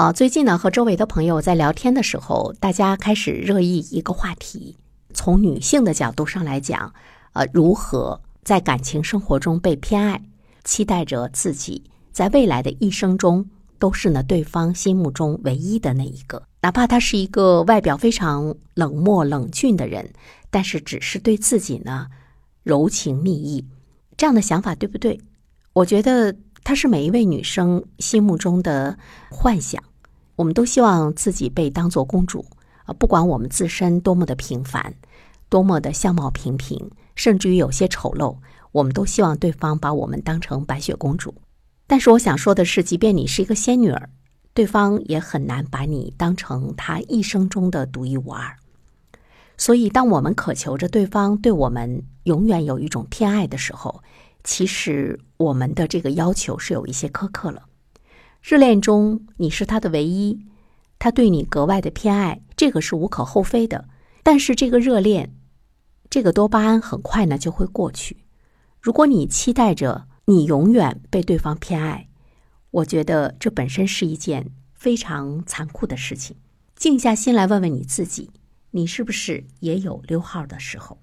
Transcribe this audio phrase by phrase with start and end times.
[0.00, 4.78] 啊，最近呢，和周围的朋友在聊天的时候，大家开始热议一个话题：
[5.12, 6.94] 从女性的角度上来讲，
[7.34, 10.22] 呃，如何在感情生活中被偏爱，
[10.64, 13.44] 期待着自己在未来的一生中
[13.78, 20.10] 都是呢对方心目中唯一的那一个，哪怕他是一个外表非常冷漠冷峻的人，
[20.50, 22.06] 但是只是对自己呢
[22.62, 23.66] 柔情蜜意，
[24.16, 25.20] 这样的想法对不对？
[25.74, 28.98] 我觉得它是每一位女生心目中的
[29.30, 29.84] 幻想。
[30.40, 32.46] 我们都希望自己被当做公主
[32.86, 34.94] 啊，不管我们自身多么的平凡，
[35.50, 38.38] 多么的相貌平平，甚至于有些丑陋，
[38.72, 41.34] 我们都希望对方把我们当成白雪公主。
[41.86, 44.08] 但是我想说的是，即便你是一个仙女儿，
[44.54, 48.56] 对方也很难把你当成他一生中的独一无二。
[49.58, 54.02] 所以，当我们渴求着对方对我们永远有一种偏爱的时候，
[54.42, 57.64] 其实我们的这个要求是有一些苛刻了。
[58.40, 60.46] 热恋中，你是他的唯一，
[60.98, 63.86] 他对你格外的偏爱，这个是无可厚非的。
[64.22, 65.34] 但是，这个热恋，
[66.08, 68.24] 这个多巴胺很快呢就会过去。
[68.80, 72.08] 如果你期待着你永远被对方偏爱，
[72.70, 76.36] 我觉得这本身是一件非常残酷的事情。
[76.74, 78.30] 静下心来问问你自己，
[78.70, 80.98] 你是不是也有溜号的时候？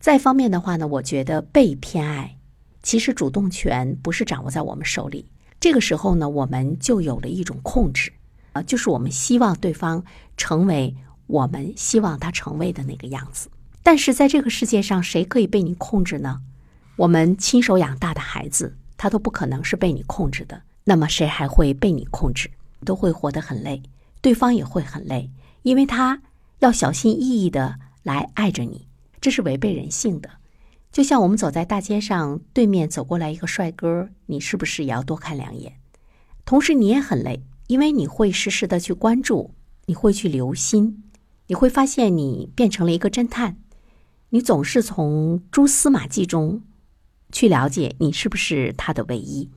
[0.00, 2.38] 再方面的话呢，我觉得被偏爱，
[2.82, 5.28] 其实主动权不是掌握在我们手里。
[5.62, 8.12] 这个时候呢，我们就有了一种控制，
[8.52, 10.02] 啊，就是我们希望对方
[10.36, 10.92] 成为
[11.28, 13.48] 我们希望他成为的那个样子。
[13.80, 16.40] 但是在这个世界上，谁可以被你控制呢？
[16.96, 20.60] 我们亲手养大的孩子，他都不可能是被你控制的。
[20.82, 22.50] 那么谁还会被你控制？
[22.84, 23.80] 都会活得很累，
[24.20, 25.30] 对方也会很累，
[25.62, 26.20] 因为他
[26.58, 28.88] 要小心翼翼的来爱着你，
[29.20, 30.28] 这是违背人性的。
[30.92, 35.72] 就像我们走在大街上，对面走过来一个帅哥，你是不是也要多看两眼？
[36.44, 39.54] 同时你也很累，因为你会时时的去关注，
[39.86, 41.02] 你会去留心，
[41.46, 43.56] 你会发现你变成了一个侦探，
[44.28, 46.62] 你总是从蛛丝马迹中
[47.30, 49.48] 去了解你是不是他的唯一。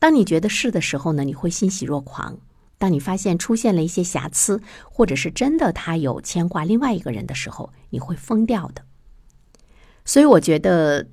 [0.00, 2.40] 当你觉得是的时候呢，你会欣喜若狂；
[2.78, 8.87] 当你发现出现了一些瑕疵，或者是真的他有牵挂另外一个人的时候，你会疯掉的。
[10.08, 11.06] 所以，我觉得，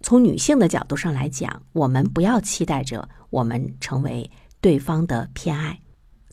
[0.00, 4.30] 从女性的角度上来讲，我们不要期待着我们成为
[4.62, 5.82] 对方的偏爱。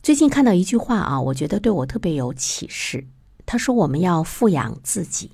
[0.02, 3.08] 最近看到一句话啊，我觉得对我特别有启示。
[3.44, 5.32] 他说：“我们要富养自己。”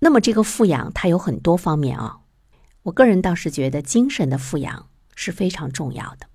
[0.00, 2.18] 那么，这个富养它有很多方面啊。
[2.82, 6.26] 我个人倒是觉得，精神的富养是非常重要的。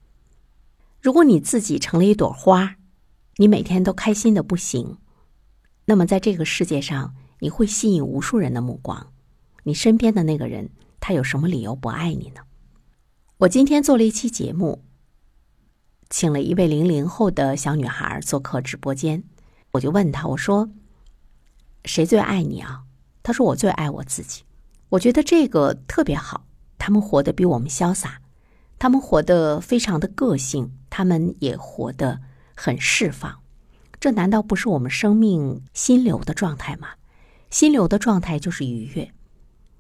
[1.00, 2.78] 如果你自己成了一朵花，
[3.36, 4.98] 你每天都开心的不行，
[5.86, 7.14] 那么在这个世界上。
[7.40, 9.12] 你会吸引无数人的目光，
[9.64, 10.70] 你身边的那个人，
[11.00, 12.42] 他有什么理由不爱你呢？
[13.38, 14.84] 我今天做了一期节目，
[16.10, 19.24] 请了一位零零后的小女孩做客直播间，
[19.72, 20.70] 我就问她，我说
[21.86, 22.84] ：“谁最爱你啊？”
[23.24, 24.44] 她说：“我最爱我自己。”
[24.90, 26.46] 我觉得这个特别好，
[26.78, 28.20] 他们活得比我们潇洒，
[28.78, 32.20] 他们活得非常的个性，他们也活得
[32.56, 33.40] 很释放，
[34.00, 36.90] 这难道不是我们生命心流的状态吗？
[37.50, 39.12] 心流的状态就是愉悦，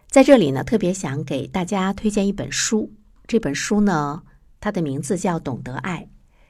[0.07, 2.91] 在这里呢，特别想给大家推荐一本书。
[3.27, 4.23] 这本书呢，
[4.59, 6.01] 它的名字叫《懂得爱》，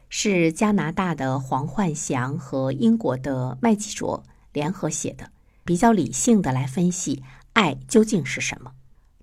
[0.08, 5.30] 是加拿大的黄焕祥和英国的麦基卓联合写的，
[5.66, 7.22] 比较理性的来分析
[7.52, 8.72] 爱究竟是什么。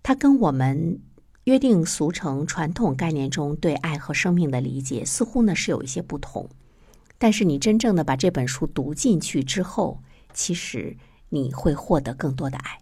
[0.02, 1.00] 它跟我们
[1.44, 6.46] 约定俗成传统概念中对爱和生命的理解似乎呢是有一些不同。
[7.16, 10.02] 但是你真正的把这本书读进去之后，
[10.34, 10.94] 其实。
[11.28, 12.78] 你会获得更多的爱。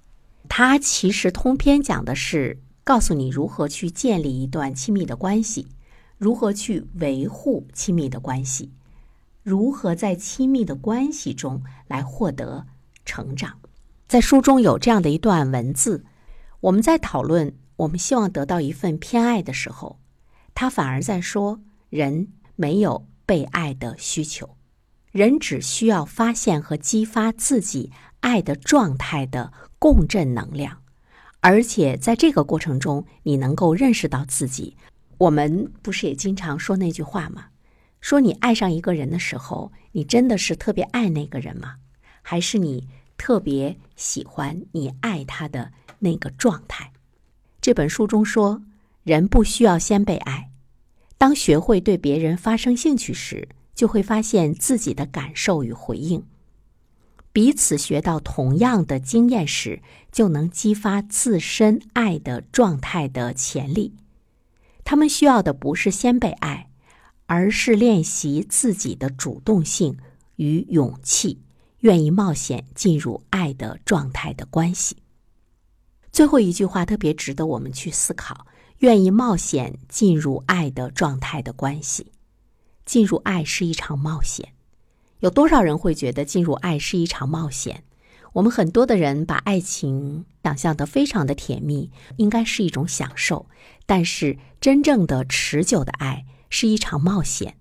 [0.48, 5.66] 它其实通篇讲的是告诉你如何去建立一段亲密的关系，
[6.18, 8.70] 如何去维护亲密的关系，
[9.42, 12.66] 如何在亲密的关系中来获得
[13.04, 13.58] 成长。
[14.06, 16.04] 在书中有这样的一段文字：
[16.60, 19.98] 我们在讨论我们希望得到一份偏爱的时候，
[20.54, 24.50] 他反而在说人没有被爱的需求，
[25.14, 27.92] 人只需要发现和激发自己。
[28.18, 30.78] 爱的状态的共振能量，
[31.40, 34.78] 而且在这个过程中，你能够认识到自己。
[35.18, 37.48] 我们不是也经常说那句话吗？
[38.00, 41.74] 说你爱上一个人的时候，你真的是特别爱那个人吗？
[42.22, 42.88] 还是你
[43.18, 46.92] 特别喜欢你爱他的那个状态？
[47.60, 48.62] 这本书中说，
[49.02, 50.50] 人不需要先被爱，
[51.18, 56.24] 当学会对别人发生兴趣时，就会发现自己的感受与回应。
[57.32, 59.82] 彼此学到同样的经验时，
[60.12, 63.96] 就能激发自身爱的状态的潜力。
[64.84, 66.70] 他们需要的不是先被爱，
[67.26, 69.98] 而是练习自己的主动性
[70.36, 71.40] 与勇气，
[71.80, 74.98] 愿意冒险进入爱的状态的关系。
[76.12, 78.46] 最后一句话特别值得我们去思考：
[78.78, 82.12] 愿意冒险进入爱的状态的关系。
[82.84, 84.52] 进入爱是一场冒险，
[85.20, 87.84] 有多少人会觉得进入爱是一场冒险？
[88.34, 93.46] 我们很多的人把爱情想象的非常的甜蜜，应该是一种享受。
[93.86, 97.56] 但是真正的持久的爱是一场冒险。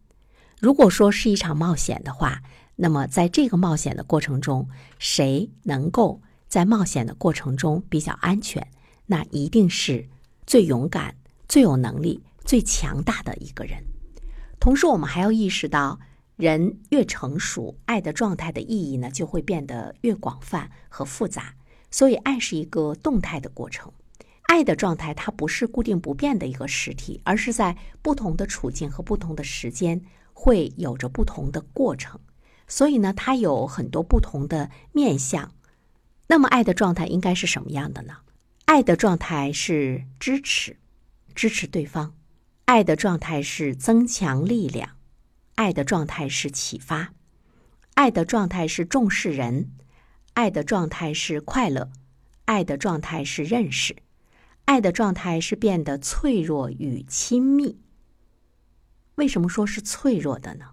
[0.60, 2.42] 如果说是一场冒险的话，
[2.78, 4.68] 那么在这个冒险的过程中，
[4.98, 8.68] 谁能够在冒险的过程中比较安全，
[9.06, 10.10] 那一定是
[10.48, 11.16] 最勇敢、
[11.48, 13.84] 最有能力、最强大的一个人。
[14.63, 16.00] 同时，我们还要意识到。
[16.38, 21.54] 人越成熟，爱的状态的意义呢就会变得越广泛和复杂。
[21.92, 23.92] 所以，爱是一个动态的过程。
[24.44, 30.01] 爱的状态它不是固定不变的一个实体，而是在不同的处境和不同的时间
[30.31, 32.19] 会有着不同的过程。
[32.68, 35.51] 所以呢，它有很多不同的面相。
[36.27, 38.16] 那么，爱的状态应该是什么样的呢？
[38.66, 40.77] 爱的状态是支持，
[41.36, 42.13] 支持对方；
[42.65, 44.98] 爱的状态是增强力量。
[45.56, 47.13] 爱的状态是启发，
[47.94, 49.69] 爱的状态是重视人，
[50.33, 51.92] 爱的状态是快乐，
[52.45, 53.98] 爱的状态是认识，
[54.65, 57.80] 爱的状态是变得脆弱与亲密。
[59.16, 60.71] 为什么说是脆弱的呢？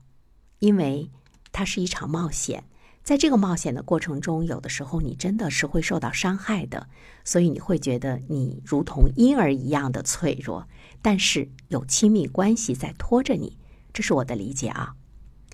[0.60, 1.10] 因为
[1.52, 2.64] 它是一场冒险，
[3.02, 6.88] 在这个冒险的过程中，有的时候你真的是会受到伤害的，
[7.24, 10.68] 所以你会觉得你如同婴儿一样的脆弱，
[11.02, 13.58] 但是有亲密关系在拖着你。
[13.92, 14.94] 这是我的理解啊。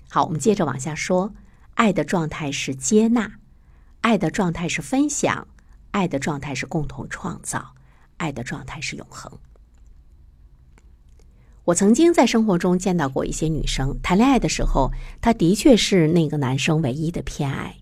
[0.09, 1.33] 好，我们接着往下说。
[1.73, 3.33] 爱的状态是接纳，
[4.01, 5.47] 爱的状态是分享，
[5.91, 7.75] 爱的状态是共同创造，
[8.17, 9.39] 爱的状态是永恒。
[11.67, 17.75] 我曾经在生活中见到过一些女生谈恋爱的时候，她的确是那个男生唯一的偏爱，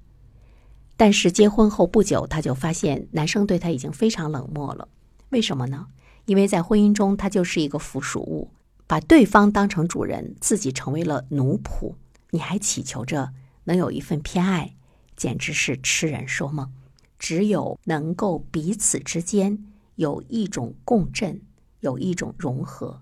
[0.98, 4.88] 但是结婚后不久，她就发现男生对她已经非常冷漠了。
[5.30, 5.86] 为什么呢？
[6.26, 8.50] 因为在婚姻中，他就是一个附属物。
[8.88, 11.94] 把对方当成主人，自己成为了奴仆，
[12.32, 13.34] 你还祈求着
[13.66, 14.74] 能有一份偏爱，
[15.16, 16.72] 简直是痴人说梦。
[17.20, 21.40] 只有能够彼此之间有一种共振，
[21.82, 23.02] 有一种融合，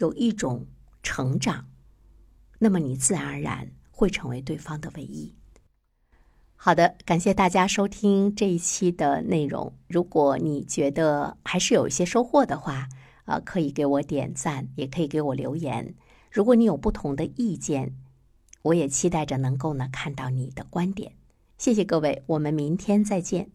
[0.00, 0.66] 有一种
[1.02, 1.66] 成长，
[2.58, 5.34] 那么你自然而然会成为对方的唯一。
[6.56, 9.74] 好的，感谢大家收听这一期的内容。
[9.88, 12.88] 如果你觉得还是有一些收获的话，
[13.26, 15.94] 啊，可以给我点赞，也可以给我留言。
[16.30, 17.94] 如果你有不同的意见，
[18.62, 21.12] 我也期待着能够呢看到你的观点。
[21.58, 23.50] 谢谢各位，我们明天再见。